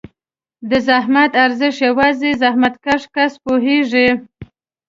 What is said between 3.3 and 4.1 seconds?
پوهېږي.